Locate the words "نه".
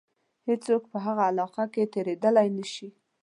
2.57-2.65